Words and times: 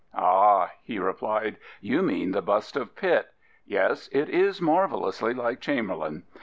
Ah/' 0.17 0.71
he 0.83 0.97
replied;" 0.97 1.57
you 1.89 2.01
mean 2.01 2.31
the 2.31 2.41
bust 2.41 2.75
of 2.75 2.95
Pitt. 2.95 3.29
Yes, 3.67 4.09
it 4.11 4.29
is 4.29 4.59
marvellously 4.59 5.31
like 5.35 5.59
Chamberlain. 5.61 6.23